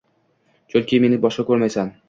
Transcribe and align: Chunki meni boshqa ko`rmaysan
Chunki 0.73 1.01
meni 1.05 1.21
boshqa 1.27 1.47
ko`rmaysan 1.53 1.97